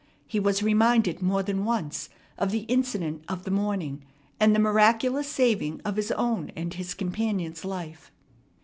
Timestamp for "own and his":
6.13-6.95